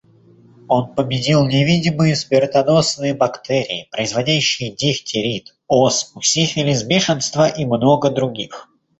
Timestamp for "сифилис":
6.23-6.81